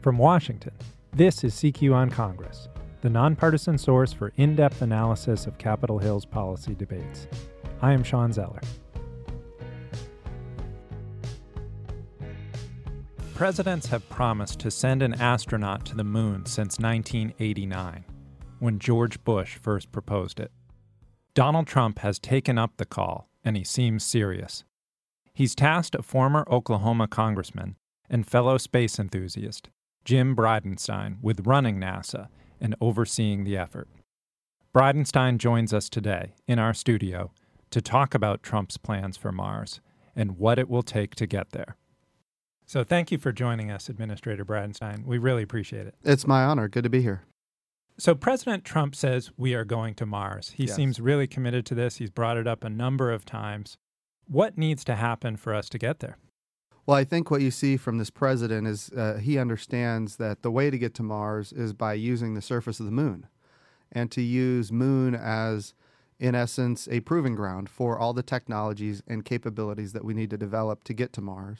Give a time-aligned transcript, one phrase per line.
[0.00, 0.74] From Washington,
[1.12, 2.68] this is CQ on Congress,
[3.00, 7.26] the nonpartisan source for in depth analysis of Capitol Hill's policy debates.
[7.82, 8.60] I am Shawn Zeller.
[13.34, 18.04] Presidents have promised to send an astronaut to the moon since 1989,
[18.60, 20.52] when George Bush first proposed it.
[21.34, 24.62] Donald Trump has taken up the call, and he seems serious.
[25.34, 27.76] He's tasked a former Oklahoma congressman
[28.08, 29.70] and fellow space enthusiast,
[30.08, 32.28] Jim Bridenstine, with running NASA
[32.62, 33.86] and overseeing the effort.
[34.74, 37.30] Bridenstine joins us today in our studio
[37.68, 39.82] to talk about Trump's plans for Mars
[40.16, 41.76] and what it will take to get there.
[42.64, 45.04] So, thank you for joining us, Administrator Bridenstine.
[45.04, 45.94] We really appreciate it.
[46.02, 46.68] It's my honor.
[46.68, 47.24] Good to be here.
[47.98, 50.54] So, President Trump says we are going to Mars.
[50.56, 50.74] He Yes.
[50.74, 51.96] seems really committed to this.
[51.96, 53.76] He's brought it up a number of times.
[54.26, 56.16] What needs to happen for us to get there?
[56.88, 60.50] Well, I think what you see from this president is uh, he understands that the
[60.50, 63.26] way to get to Mars is by using the surface of the moon
[63.92, 65.74] and to use moon as,
[66.18, 70.38] in essence, a proving ground for all the technologies and capabilities that we need to
[70.38, 71.58] develop to get to Mars.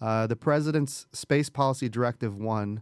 [0.00, 2.80] Uh, the president's Space Policy Directive 1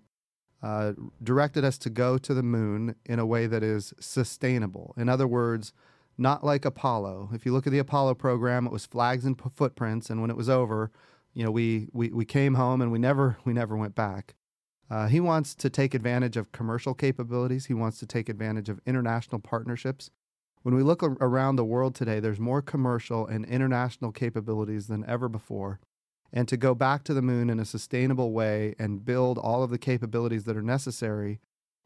[0.63, 4.93] uh, directed us to go to the moon in a way that is sustainable.
[4.99, 5.73] In other words,
[6.19, 7.31] not like Apollo.
[7.33, 10.29] If you look at the Apollo program, it was flags and p- footprints, and when
[10.29, 10.91] it was over,
[11.35, 14.35] you know, we, we, we came home and we never we never went back.
[14.91, 17.67] Uh, he wants to take advantage of commercial capabilities.
[17.67, 20.11] He wants to take advantage of international partnerships.
[20.63, 25.05] When we look ar- around the world today, there's more commercial and international capabilities than
[25.07, 25.81] ever before.
[26.31, 29.71] And to go back to the moon in a sustainable way and build all of
[29.71, 31.41] the capabilities that are necessary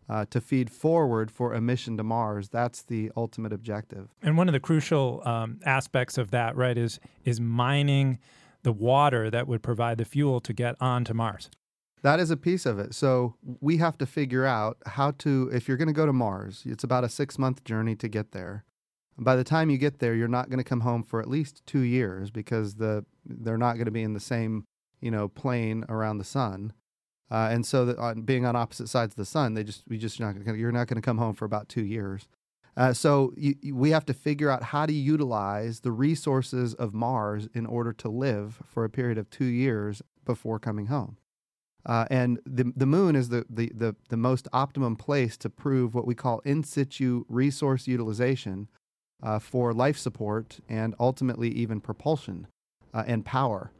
[0.09, 4.09] uh, to feed forward for a mission to Mars, that's the ultimate objective.
[4.23, 8.19] And one of the crucial um, aspects of that, right, is is mining
[8.67, 11.49] the water that would provide the fuel to get onto Mars.
[12.03, 12.97] That is a piece of it.
[12.97, 16.65] So we have to figure out how to, if you're going to go to Mars,
[16.67, 18.65] it's about a six month journey to get there.
[19.17, 21.65] By the time you get there, you're not going to come home for at least
[21.65, 24.65] two years because the they're not going to be in the same
[25.01, 26.73] you know plane around the sun,
[27.31, 30.45] uh, and so being on opposite sides of the sun, they just we just not
[30.45, 32.29] gonna, you're not going to come home for about two years.
[32.77, 36.93] Uh, so you, you- we have to figure out how to utilize the resources of
[36.95, 41.17] Mars in order to live for a period of two years before coming home.
[41.87, 45.95] Uh, and the, the moon is the, the, the, the most optimum place to prove
[45.95, 48.69] what we call in situ resource utilization
[49.23, 52.49] uh, for life support and ultimately even propulsion
[52.93, 53.71] uh, and power.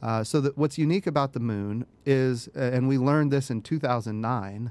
[0.00, 3.60] Uh, so that what's unique about the moon is, uh, and we learned this in
[3.60, 4.70] 2009,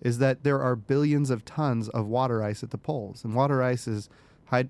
[0.00, 3.62] is that there are billions of tons of water ice at the poles, and water
[3.62, 4.08] ice is,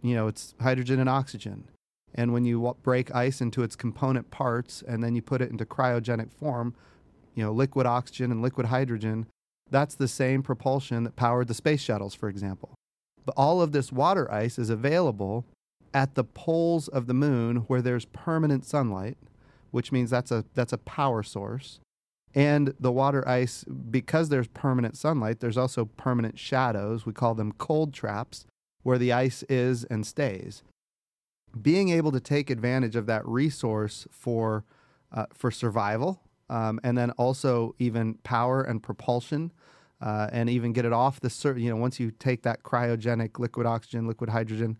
[0.02, 1.64] you know, it's hydrogen and oxygen.
[2.14, 5.66] And when you break ice into its component parts and then you put it into
[5.66, 6.74] cryogenic form,
[7.34, 9.26] you know, liquid oxygen and liquid hydrogen,
[9.70, 12.74] that's the same propulsion that powered the space shuttles, for example.
[13.24, 15.44] But all of this water ice is available
[15.92, 19.18] at the poles of the moon where there's permanent sunlight,
[19.70, 21.78] which means that's a that's a power source.
[22.34, 27.06] And the water ice, because there's permanent sunlight, there's also permanent shadows.
[27.06, 28.44] We call them cold traps,
[28.82, 30.62] where the ice is and stays.
[31.60, 34.64] Being able to take advantage of that resource for
[35.10, 39.52] uh, for survival, um, and then also even power and propulsion,
[40.02, 43.38] uh, and even get it off the sur- you know once you take that cryogenic
[43.38, 44.76] liquid oxygen, liquid hydrogen,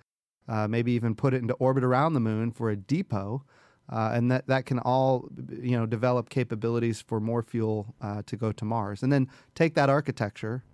[0.48, 3.42] uh, maybe even put it into orbit around the moon for a depot,
[3.90, 5.28] uh, and that that can all
[5.62, 9.74] you know develop capabilities for more fuel uh, to go to Mars, and then take
[9.74, 10.64] that architecture,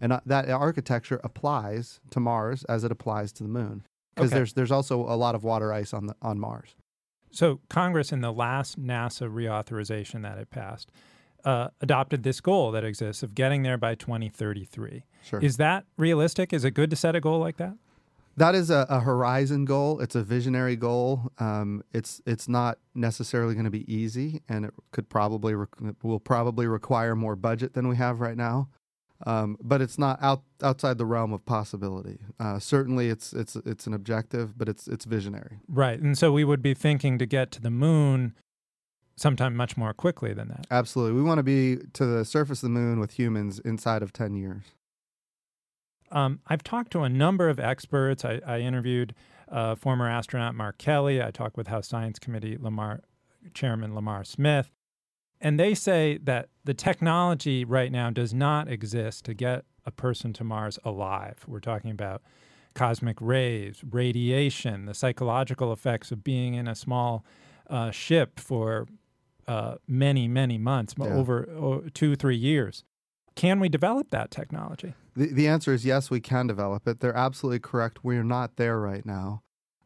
[0.00, 3.84] and uh, that architecture applies to Mars as it applies to the moon,
[4.14, 4.38] because Okay.
[4.38, 6.74] there's there's also a lot of water ice on the on Mars.
[7.30, 10.92] So, Congress, in the last NASA reauthorization that it passed,
[11.44, 15.02] uh, adopted this goal that exists of getting there by 2033.
[15.24, 15.40] Sure.
[15.40, 16.52] Is that realistic?
[16.52, 17.74] Is it good to set a goal like that?
[18.36, 20.00] That is a, a horizon goal.
[20.00, 21.32] It's a visionary goal.
[21.38, 25.66] Um, it's it's not necessarily going to be easy, and it could probably re-
[26.02, 28.68] will probably require more budget than we have right now.
[29.26, 32.18] Um, but it's not out outside the realm of possibility.
[32.40, 35.60] Uh, certainly, it's it's it's an objective, but it's it's visionary.
[35.68, 36.00] Right.
[36.00, 38.34] And so we would be thinking to get to the moon
[39.16, 40.66] sometime much more quickly than that.
[40.70, 44.12] Absolutely, we want to be to the surface of the moon with humans inside of
[44.12, 44.64] ten years.
[46.14, 48.24] Um, I've talked to a number of experts.
[48.24, 49.14] I, I interviewed
[49.50, 51.20] uh, former astronaut Mark Kelly.
[51.20, 53.00] I talked with House Science Committee Lamar
[53.52, 54.70] Chairman Lamar Smith.
[55.40, 60.32] And they say that the technology right now does not exist to get a person
[60.34, 61.44] to Mars alive.
[61.46, 62.22] We're talking about
[62.74, 67.24] cosmic rays, radiation, the psychological effects of being in a small
[67.68, 68.86] uh, ship for
[69.46, 71.06] uh, many, many months, Yeah.
[71.06, 72.84] over oh, two, three years.
[73.34, 74.94] Can we develop that technology?
[75.16, 77.00] The, the answer is yes, we can develop it.
[77.00, 78.04] They're absolutely correct.
[78.04, 79.42] We're not there right now.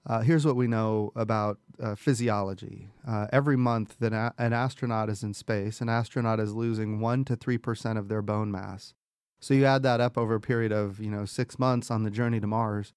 [0.06, 2.88] Uh, here's what we know about uh, physiology.
[3.06, 7.24] Uh, every month that a- an astronaut is in space, an astronaut is losing 1
[7.26, 8.94] to 3% of their bone mass.
[9.40, 12.10] So you add that up over a period of, you know, six months on the
[12.10, 12.94] journey to Mars,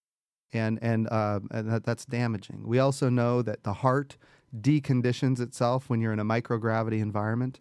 [0.54, 2.64] and, and, uh, and that, that's damaging.
[2.66, 4.18] We also know that the heart
[4.60, 7.60] deconditions itself when you're in a microgravity environment.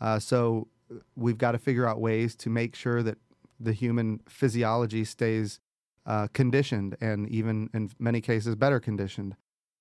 [0.00, 0.68] Uh, so
[1.16, 3.18] we've got to figure out ways to make sure that
[3.64, 5.60] the human physiology stays
[6.06, 9.36] uh, conditioned and even in many cases better conditioned.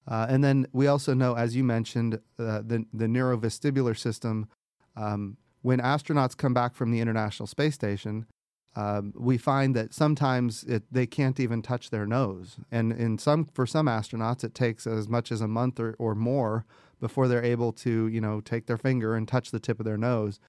[0.07, 4.47] Uh, and then we also know, as you mentioned, uh, the, the neurovestibular system.
[4.95, 8.25] Um, when astronauts come back from the International Space Station,
[8.75, 12.57] um, we find that sometimes it, they can't even touch their nose.
[12.71, 16.15] And in some, for some astronauts, it takes as much as a month or, or
[16.15, 16.65] more
[16.99, 19.97] before they're able to, you know, take their finger and touch the tip of their
[19.97, 20.39] nose.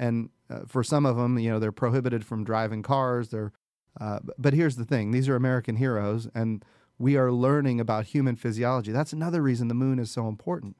[0.00, 3.28] And uh, for some of them, you know, they're prohibited from driving cars.
[3.28, 3.52] They're,
[4.00, 6.64] uh, but here's the thing: these are American heroes, and
[6.98, 8.92] we are learning about human physiology.
[8.92, 10.76] That's another reason the moon is so important.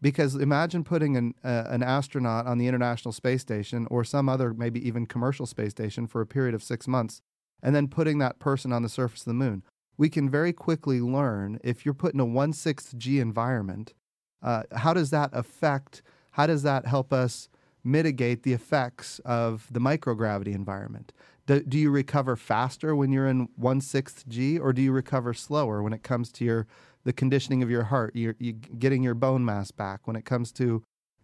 [0.00, 4.52] Because imagine putting an uh, an astronaut on the International Space Station or some other,
[4.52, 7.22] maybe even commercial space station for a period of six months,
[7.62, 9.62] and then putting that person on the surface of the moon.
[9.96, 13.94] We can very quickly learn if you're put in a one sixth G environment,
[14.42, 16.02] uh, how does that affect?
[16.32, 17.48] How does that help us
[17.84, 21.12] mitigate the effects of the microgravity environment?
[21.46, 25.32] Do, do you recover faster when you're in one sixth G, or do you recover
[25.32, 26.66] slower when it comes to your
[27.04, 30.52] the conditioning of your heart, you you getting your bone mass back when it comes
[30.52, 30.82] to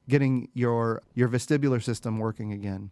[0.08, 2.90] getting your your vestibular system working again?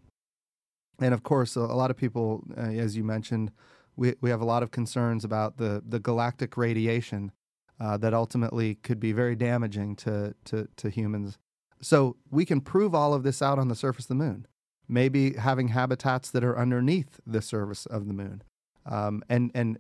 [1.01, 3.51] And of course, a, a lot of people, uh, as you mentioned,
[3.97, 7.33] we we have a lot of concerns about the the galactic radiation
[7.81, 11.39] uh, that ultimately could be very damaging to to to humans.
[11.83, 14.47] So we can prove all of this out on the surface of the moon.
[14.89, 18.43] Maybe having habitats that are underneath the surface of the moon,
[18.87, 19.79] um, and and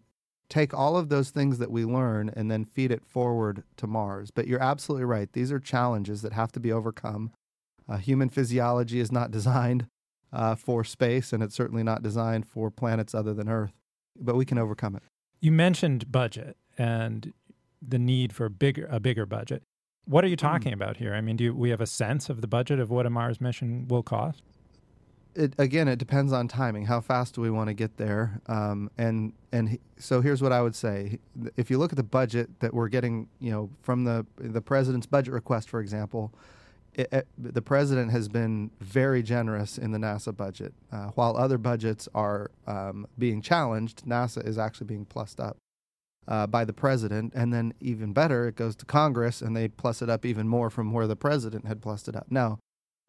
[0.48, 4.30] take all of those things that we learn and then feed it forward to Mars.
[4.30, 7.32] But you're absolutely right; these are challenges that have to be overcome.
[7.88, 9.86] Uh, human physiology is not designed
[10.32, 13.74] uh, for space, and it's certainly not designed for planets other than Earth.
[14.18, 15.02] But we can overcome it.
[15.40, 17.32] You mentioned budget and
[17.86, 19.62] the need for bigger a bigger budget.
[20.06, 21.14] What are you talking about here?
[21.14, 23.40] I mean, do you, we have a sense of the budget of what a Mars
[23.40, 24.42] mission will cost?
[25.34, 26.84] it again it depends on timing.
[26.84, 28.38] How fast do we want to get there?
[28.48, 31.18] Um, and and he- so here's what i would say.
[31.56, 35.06] If you look at the budget that we're getting you know from the the president's
[35.06, 36.34] budget request for example
[36.92, 41.56] it, it- the president has been very generous in the nasa budget uh, while other
[41.56, 45.56] budgets are um, being challenged nasa is actually being plussed up
[46.28, 50.02] uh, by the president and then even better it goes to congress and they plus
[50.02, 52.58] it up even more from where the president had plussed it up now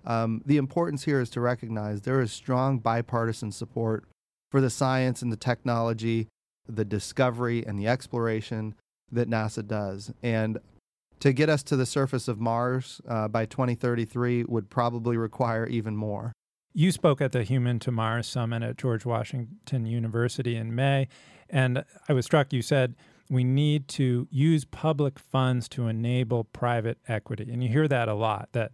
[0.05, 4.05] um, the importance here is to recognize there is strong bipartisan support
[4.51, 6.27] for the science and the technology,
[6.67, 8.75] the discovery and the exploration
[9.11, 10.11] that NASA does.
[10.21, 10.57] And
[11.21, 15.95] to get us to the surface of Mars uh, by 2033 would probably require even
[15.95, 16.33] more.
[16.73, 21.07] You spoke at the Human to Mars Summit at George Washington University in May,
[21.53, 22.95] and I was struck you said
[23.29, 27.49] we need to use public funds to enable private equity.
[27.51, 28.73] And you hear that a lot that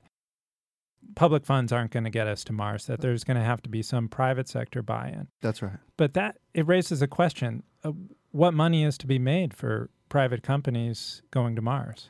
[1.15, 3.69] public funds aren't going to get us to Mars, that there's going to have to
[3.69, 5.27] be some private sector buy in.
[5.41, 5.77] That's right.
[5.98, 7.95] But that it raises a question of
[8.31, 12.09] what money is to be made for private companies going to Mars.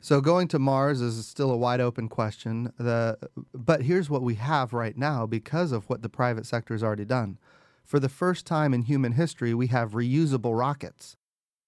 [0.00, 2.72] So going to Mars is still a wide open question.
[2.78, 3.16] The,
[3.54, 7.06] but here's what we have right now because of what the private sector has already
[7.06, 7.38] done.
[7.84, 11.16] For the first time in human history, we have reusable rockets,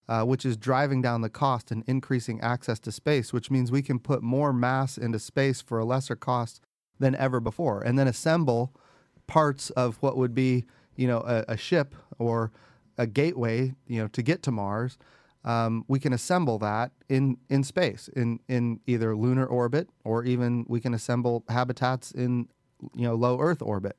[0.08, 3.82] uh, which is driving down the cost and increasing access to space, which means we
[3.82, 6.61] can put more mass into space for a lesser cost
[6.99, 8.75] than ever before, and then assemble
[9.26, 10.64] parts of what would be,
[10.96, 12.50] you know, a, a ship or
[12.96, 14.96] a gateway, you know, to get to Mars
[15.46, 20.66] um, we can assemble that in, in space, in, in either lunar orbit, or even
[20.68, 22.49] we can assemble habitats in
[22.94, 23.96] you know low Earth orbit.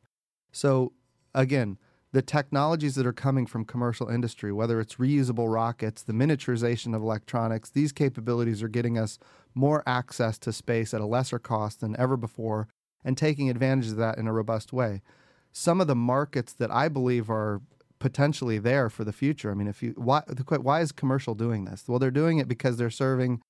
[0.52, 0.92] So
[1.34, 1.78] again,
[2.18, 7.04] the technologies that are coming from commercial industry, whether it's reusable rockets, the miniaturization of
[7.04, 9.20] electronics, these capabilities are getting us
[9.54, 12.70] more access to space at a lesser cost than ever before,
[13.06, 15.04] and taking advantage of that in a robust way.
[15.52, 17.62] Some of the markets that I believe are
[18.00, 19.52] potentially there for the future.
[19.52, 20.24] I mean, if you why
[20.60, 21.84] why is commercial doing this?
[21.88, 23.42] Well, they're doing it because they're serving,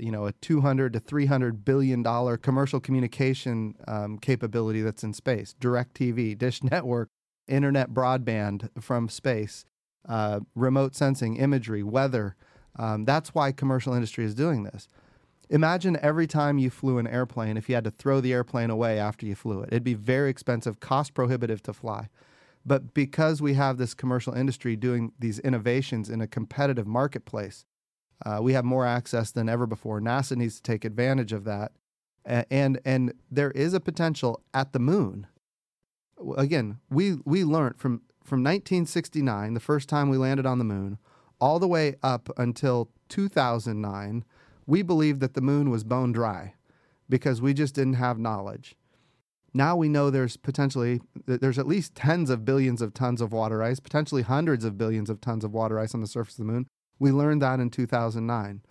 [0.00, 5.54] you know, a 200 to 300 billion dollar commercial communication um, capability that's in space.
[5.60, 7.08] DirecTV, Dish Network,
[7.48, 9.64] internet broadband from space,
[10.08, 12.36] uh, remote sensing, imagery, weather.
[12.78, 14.88] Um, that's why commercial industry is doing this.
[15.48, 18.98] Imagine every time you flew an airplane if you had to throw the airplane away
[18.98, 19.68] after you flew it.
[19.68, 22.08] It'd be very expensive, cost prohibitive to fly.
[22.64, 27.64] But because we have this commercial industry doing these innovations in a competitive marketplace,
[28.24, 30.00] uh, we have more access than ever before.
[30.00, 31.72] NASA needs to take advantage of that.
[32.24, 35.28] And, and there is a potential at the moon.
[36.36, 40.98] Again, we, we learned from, from 1969, the first time we landed on the moon,
[41.40, 44.24] all the way up until 2009,
[44.66, 46.54] we believed that the moon was bone dry
[47.08, 48.76] because we just didn't have knowledge.
[49.54, 53.62] Now we know there's potentially there's at least tens of billions of tons of water
[53.62, 56.52] ice, potentially hundreds of billions of tons of water ice on the surface of the
[56.52, 56.66] moon.
[56.98, 58.62] We learned that in 2009.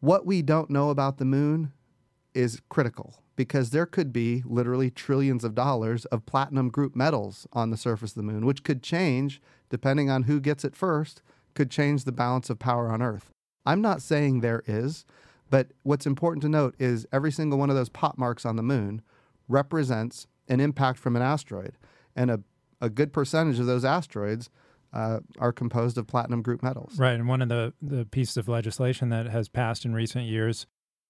[0.00, 1.72] What we don't know about the moon
[2.34, 7.70] is critical because there could be literally trillions of dollars of platinum group metals on
[7.70, 11.22] the surface of the moon, which could change, depending on who gets it first,
[11.54, 13.30] could change the balance of power on Earth.
[13.66, 15.04] I'm not saying there is,
[15.50, 18.62] but what's important to note is every single one of those pot marks on the
[18.62, 19.02] moon
[19.48, 21.76] represents an impact from an asteroid.
[22.16, 22.40] And a,
[22.80, 24.50] a good percentage of those asteroids
[24.92, 26.98] uh, are composed of platinum group metals.
[26.98, 27.14] Right.
[27.14, 30.66] And one of the, the pieces of legislation that has passed in recent years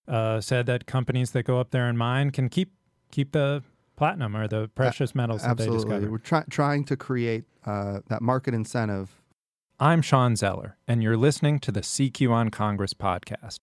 [0.09, 2.73] uh, said that companies that go up there and mine can keep
[3.11, 3.63] keep the
[3.97, 5.77] platinum or the precious metals that Absolutely.
[5.77, 6.11] they discover.
[6.11, 9.23] We're try- trying to create uh, that market incentive.
[9.81, 13.59] I'm Shawn Zeller, and you're listening to the CQ on Congress podcast.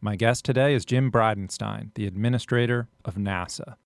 [0.00, 3.76] My guest today is Jim Bridenstine, the administrator of NASA.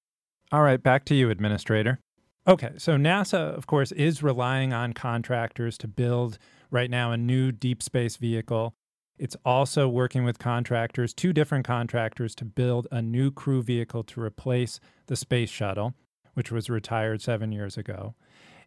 [0.51, 2.01] All right, back to you, administrator.
[2.47, 6.39] Okay, so NASA, of course, is relying on contractors to build
[6.71, 8.75] right now a new deep space vehicle.
[9.19, 14.21] It's also working with contractors, two different contractors, to build a new crew vehicle to
[14.21, 15.95] replace the space shuttle,
[16.35, 18.15] which was retired seven years ago.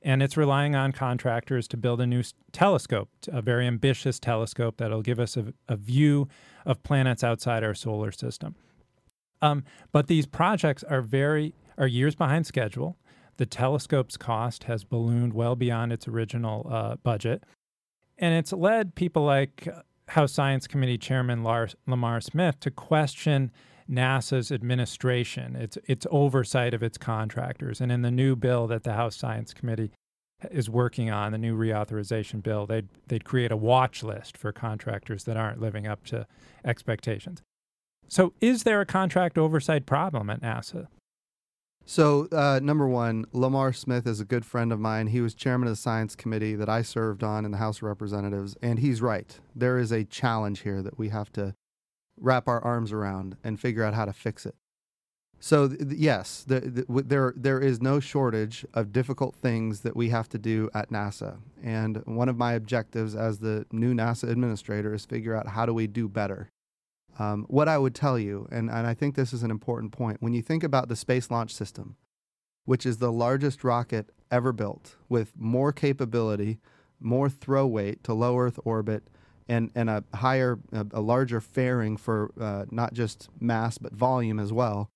[0.02, 5.04] And it's relying on contractors to build a new telescope, a very ambitious telescope that'll
[5.04, 6.28] give us a, a view
[6.66, 8.56] of planets outside our solar system.
[9.42, 12.98] Um, but these projects are very are years behind schedule.
[13.38, 17.44] The telescope's cost has ballooned well beyond its original uh, budget,
[18.18, 19.68] and it's led people like
[20.12, 23.50] House Science Committee Chairman Lars, Lamar Smith to question
[23.90, 27.80] NASA's administration, its its oversight of its contractors.
[27.80, 29.92] And in the new bill that the House Science Committee
[30.50, 35.24] is working on, the new reauthorization bill, they'd they'd create a watch list for contractors
[35.24, 36.28] that aren't living up to
[36.66, 37.42] expectations.
[38.10, 40.88] So, is there a contract oversight problem at NASA?
[41.86, 45.08] So, uh, number one, Lamar Smith is a good friend of mine.
[45.08, 47.84] He was chairman of the science committee that I served on in the House of
[47.84, 49.38] Representatives, and he's right.
[49.56, 51.56] There is a challenge here that we have to
[52.18, 54.56] wrap our arms around and figure out how to fix it.
[55.40, 59.96] So, th- yes, the, the, w- there there is no shortage of difficult things that
[59.96, 64.30] we have to do at NASA, and one of my objectives as the new NASA
[64.30, 66.52] administrator is figure out how do we do better.
[67.20, 70.22] Um, what I would tell you, and, and I think this is an important point,
[70.22, 71.96] when you think about the Space Launch System,
[72.66, 76.60] which is the largest rocket ever built with more capability,
[77.00, 79.10] more throw weight to low Earth orbit,
[79.48, 84.40] and, and a higher, a, a larger fairing for uh, not just mass but volume
[84.40, 84.90] as well,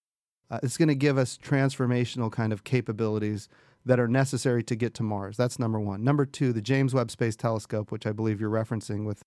[0.50, 3.50] uh, it's going to give us transformational kind of capabilities
[3.84, 5.38] that are necessary to get to Mars.
[5.38, 6.03] That's number one.
[6.03, 9.22] Number two, the James Webb Space Telescope, which I believe you're referencing with,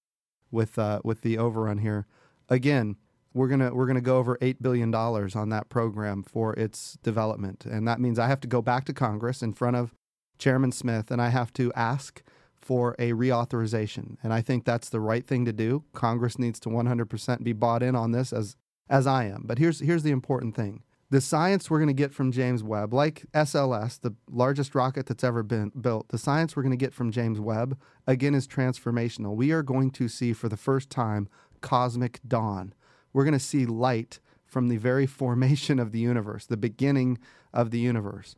[0.50, 2.06] with, uh, with the overrun here
[2.48, 2.96] again,
[3.34, 7.64] we're gonna we're gonna go over eight billion dollars on that program for its development,
[7.64, 9.94] and that means I have to go back to Congress in front of
[10.38, 12.22] Chairman Smith, and I have to ask
[12.60, 14.16] for a reauthorization.
[14.22, 15.84] And I think that's the right thing to do.
[15.94, 18.56] Congress needs to 100% be bought in on this as
[18.90, 19.42] as I am.
[19.46, 20.82] But here's here's the important thing.
[21.10, 25.24] The science we're going to get from James Webb, like SLS, the largest rocket that's
[25.24, 29.34] ever been built, the science we're going to get from James Webb, again, is transformational.
[29.34, 31.26] We are going to see for the first time
[31.60, 32.74] cosmic dawn.
[33.12, 37.18] We're going to see light from the very formation of the universe, the beginning
[37.52, 38.34] of the universe.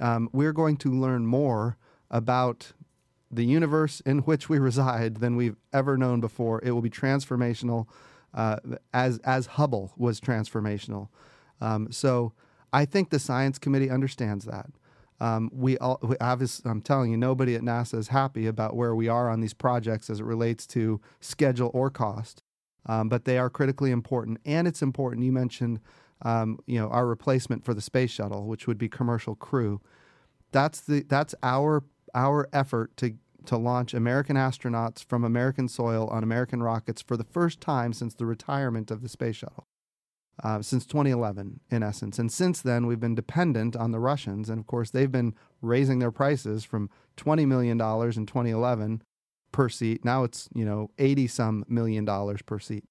[0.00, 1.76] Um, we're going to learn more
[2.10, 2.72] about
[3.30, 6.60] the universe in which we reside than we've ever known before.
[6.62, 7.86] It will be transformational,
[8.34, 8.56] uh,
[8.92, 11.08] as as Hubble was transformational.
[11.60, 12.32] Um, so
[12.72, 14.70] I think the science committee understands that.
[15.20, 18.94] Um, we all, we obviously, I'm telling you, nobody at NASA is happy about where
[18.94, 22.41] we are on these projects as it relates to schedule or cost
[22.86, 24.38] um, but they are critically important.
[24.44, 25.24] And it's important.
[25.24, 25.80] You mentioned,
[26.22, 29.80] um, you know, our replacement for the space shuttle, which would be commercial crew.
[30.50, 31.84] That's the that's our
[32.14, 33.14] our effort to
[33.46, 38.14] to launch American astronauts from American soil on American rockets for the first time since
[38.14, 39.66] the retirement of the space shuttle.
[40.42, 42.18] Uh, since 2011, in essence.
[42.18, 44.48] And since then, we've been dependent on the Russians.
[44.48, 49.02] And of course, they've been raising their prices from $20 million in 2011
[49.52, 50.04] per seat.
[50.04, 52.84] Now it's, you know, 80 some million dollars per seat.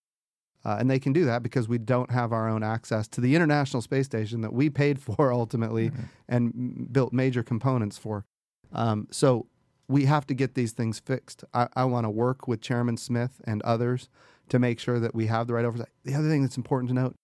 [0.64, 3.36] Uh, and they can do that because we don't have our own access to the
[3.36, 6.04] International Space Station that we paid for ultimately mm-hmm.
[6.30, 8.26] and m- built major components for.
[8.72, 9.48] Um, so
[9.88, 11.44] we have to get these things fixed.
[11.54, 14.08] I, I want to work with Chairman Smith and others
[14.50, 15.90] to make sure that we have the right oversight.
[16.04, 17.16] The other thing that's important to note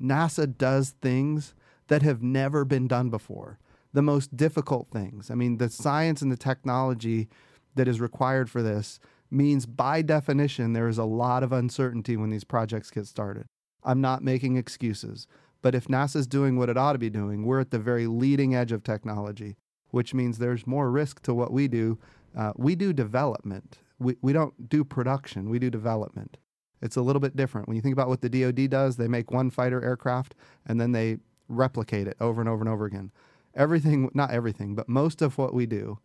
[0.00, 1.54] NASA does things
[1.88, 3.58] that have never been done before,
[3.92, 5.30] the most difficult things.
[5.30, 7.28] I mean, the science and the technology
[7.74, 9.00] that is required for this
[9.30, 13.46] means by definition there is a lot of uncertainty when these projects get started.
[13.82, 15.26] I'm not making excuses,
[15.62, 18.54] but if NASA's doing what it ought to be doing, we're at the very leading
[18.54, 19.56] edge of technology,
[19.90, 21.98] which means there's more risk to what we do.
[22.36, 23.78] Uh, we do development.
[23.98, 26.36] We, we don't do production, we do development.
[26.82, 27.68] It's a little bit different.
[27.68, 30.34] When you think about what the DoD does, they make one fighter aircraft
[30.66, 33.12] and then they replicate it over and over and over again.
[33.54, 35.98] Everything, not everything, but most of what we do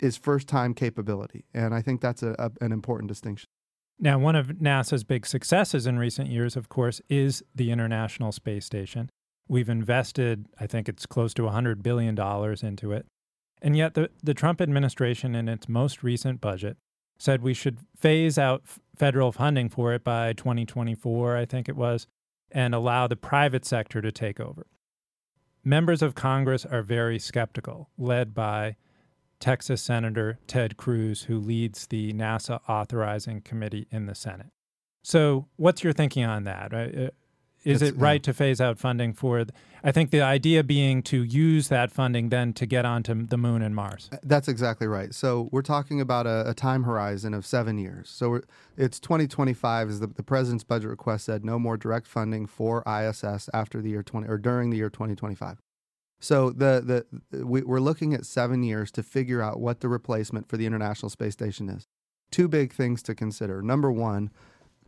[0.00, 1.44] is first time capability.
[1.54, 3.48] And I think that's a, a, an important distinction.
[3.98, 8.64] Now, one of NASA's big successes in recent years, of course, is the International Space
[8.64, 9.10] Station.
[9.48, 13.06] We've invested, I think it's close to $100 billion into it.
[13.60, 16.76] And yet, the, the Trump administration, in its most recent budget,
[17.18, 21.76] said we should phase out f- federal funding for it by 2024, I think it
[21.76, 22.08] was,
[22.50, 24.66] and allow the private sector to take over.
[25.64, 28.74] Members of Congress are very skeptical, led by
[29.42, 34.52] Texas Senator Ted Cruz, who leads the NASA authorizing committee in the Senate.
[35.02, 36.72] So, what's your thinking on that?
[36.72, 37.10] Uh,
[37.64, 38.26] it's, it right yeah.
[38.26, 39.44] to phase out funding for?
[39.82, 43.62] I think the idea being to use that funding then to get onto the moon
[43.62, 44.08] and Mars.
[44.12, 45.12] Uh, that's exactly right.
[45.12, 48.10] So we're talking about a, a time horizon of seven years.
[48.10, 48.42] So
[48.76, 53.50] it's 2025, as the, the president's budget request said, no more direct funding for ISS
[53.52, 55.58] after the year 20 or during the year 2025.
[56.22, 60.48] So the the we, we're looking at seven years to figure out what the replacement
[60.48, 61.88] for the International Space Station is.
[62.30, 63.60] Two big things to consider.
[63.60, 64.30] Number one,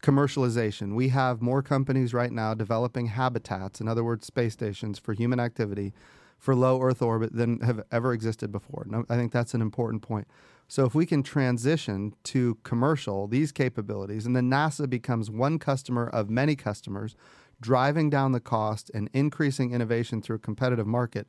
[0.00, 0.94] commercialization.
[0.94, 5.40] We have more companies right now developing habitats, in other words, space stations for human
[5.40, 5.92] activity,
[6.38, 8.86] for low Earth orbit than have ever existed before.
[9.10, 10.28] I think that's an important point.
[10.68, 16.06] So if we can transition to commercial these capabilities, and then NASA becomes one customer
[16.06, 17.16] of many customers
[17.60, 21.26] driving down the cost and increasing innovation through a competitive market,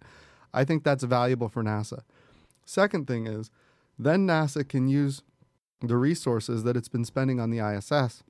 [0.54, 2.02] I think that's valuable for NASA.
[2.66, 3.52] Second thing is,
[3.98, 5.22] then NASA can use
[5.82, 8.24] the resources that it's been spending on the ISS,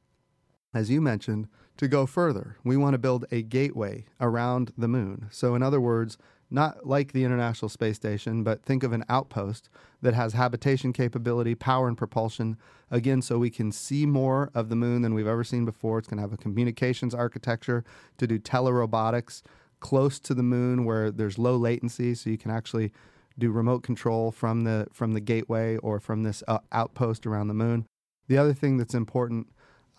[0.74, 2.58] as you mentioned, to go further.
[2.64, 5.28] We want to build a gateway around the moon.
[5.32, 6.18] So, in other words,
[6.50, 9.70] not like the International Space Station, but think of an outpost
[10.02, 12.58] that has habitation capability, power, and propulsion.
[12.92, 15.98] Again, so we can see more of the moon than we've ever seen before.
[16.00, 17.84] It's going to have a communications architecture
[18.18, 19.42] to do telerobotics
[19.80, 22.92] close to the moon where there's low latency, so you can actually
[23.38, 27.54] do remote control from the from the gateway or from this uh, outpost around the
[27.54, 27.86] moon.
[28.28, 29.48] The other thing that's important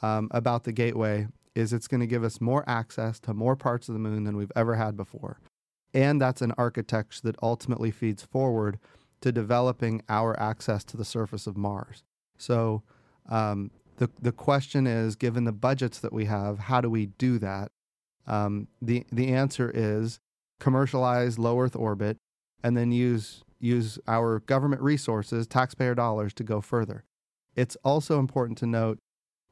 [0.02, 3.88] um, about the gateway is it's going to give us more access to more parts
[3.88, 5.38] of the moon than we've ever had before.
[5.94, 8.78] And that's an architecture that ultimately feeds forward
[9.20, 12.04] to developing our access to the surface of Mars.
[12.36, 12.82] So
[13.28, 17.38] um, the, the question is given the budgets that we have, how do we do
[17.38, 17.70] that?
[18.26, 20.18] Um, the, the answer is
[20.60, 22.18] commercialize low Earth orbit
[22.62, 27.04] and then use, use our government resources, taxpayer dollars, to go further.
[27.54, 28.98] It's also important to note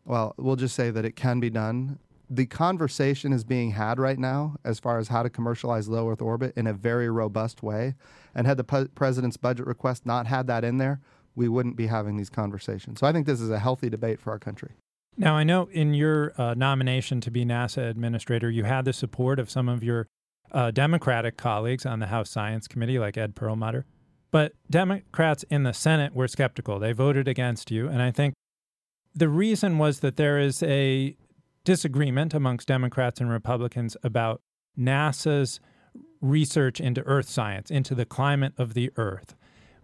[0.05, 4.19] well, we'll just say that it can be done the conversation is being had right
[4.19, 7.95] now as far as how to commercialize low Earth orbit in a very robust way.
[8.35, 11.01] And had the president's budget request not had that in there,
[11.37, 13.01] we wouldn't be having these conversations.
[13.01, 14.73] So I think this is a healthy debate for our country.
[15.17, 19.39] Now, I know in your uh, nomination to be NASA administrator, you had the support
[19.39, 20.09] of some of your
[20.51, 23.87] uh, Democratic colleagues on the House Science Committee, like Ed Perlmutter.
[24.31, 26.81] But Democrats in the Senate were skeptical.
[26.81, 27.87] They voted against you.
[27.87, 28.35] And I think
[29.15, 31.17] the reason was that there is a
[31.65, 34.43] disagreement amongst Democrats and Republicans about
[34.79, 35.61] NASA's
[36.21, 39.35] research into Earth science, into the climate of the Earth.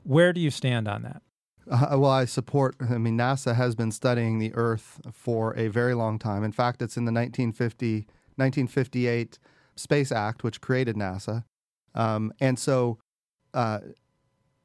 [0.03, 1.23] Where do you stand on that?
[1.71, 5.95] Uh, well, I support, I mean, NASA has been studying the Earth for a very
[5.95, 6.43] long time.
[6.43, 9.39] In fact, it's in the 1950, 1958
[9.77, 11.45] Space Act, which created NASA.
[11.95, 12.99] Um, and so
[13.55, 13.81] uh,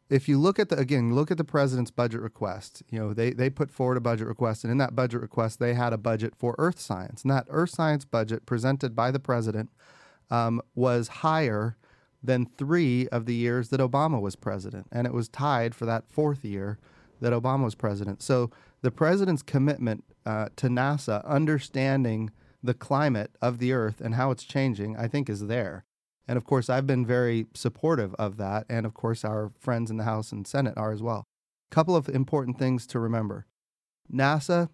[0.10, 3.32] if you look at the again look at the president's budget request you know they
[3.32, 6.36] they put forward a budget request and in that budget request they had a budget
[6.36, 9.70] for earth science and that earth science budget presented by the president
[10.30, 11.78] um, was higher
[12.24, 16.04] than three of the years that obama was president and it was tied for that
[16.10, 16.78] fourth year
[17.22, 18.22] that obama was president.
[18.22, 22.32] So the president's commitment uh, to nasa understanding
[22.64, 25.85] the climate of the earth and how it's changing i think is there
[26.28, 28.66] and of course, I've been very supportive of that.
[28.70, 31.26] And of course, our friends in the House and Senate are as well.
[31.72, 33.46] A couple of important things to remember
[34.12, 34.70] NASA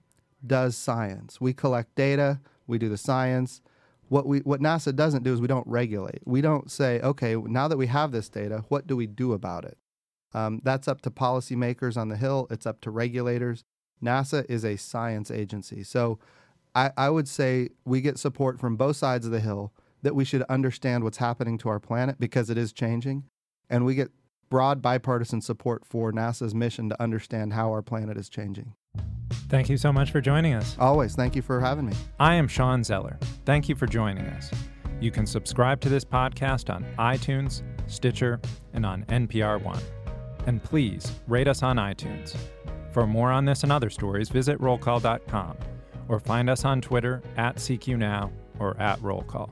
[0.46, 1.40] does science.
[1.40, 3.62] We collect data, we do the science.
[4.10, 6.22] What we what NASA doesn't do is we don't regulate.
[6.26, 9.64] We don't say, okay, now that we have this data, what do we do about
[9.64, 9.78] it?
[10.34, 12.48] Um, that's up to policymakers on the Hill.
[12.50, 13.64] It's up to regulators.
[14.04, 15.84] NASA is a science agency.
[15.84, 16.20] So
[16.74, 20.26] I, I would say we get support from both sides of the Hill that we
[20.26, 23.24] should understand what's happening to our planet because it is changing.
[23.70, 24.12] And we get
[24.50, 28.74] broad bipartisan support for NASA's mission to understand how our planet is changing.
[29.48, 30.76] Thank you so much for joining us.
[30.80, 31.16] Always.
[31.16, 31.94] Thank you for having me.
[32.20, 33.18] I am Shawn Zeller.
[33.46, 34.52] Thank you for joining us.
[35.00, 38.40] You can subscribe to this podcast on iTunes, Stitcher,
[38.74, 39.82] and on NPR One.
[40.46, 42.36] And please rate us on iTunes.
[42.92, 45.58] For more on this and other stories, visit rollcall.com
[46.08, 49.50] or find us on Twitter at CQNow or at Roll Call.